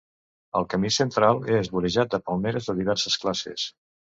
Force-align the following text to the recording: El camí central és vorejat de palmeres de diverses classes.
El 0.59 0.63
camí 0.73 0.89
central 0.95 1.43
és 1.57 1.69
vorejat 1.75 2.15
de 2.17 2.21
palmeres 2.31 2.71
de 2.71 2.79
diverses 2.81 3.21
classes. 3.27 3.69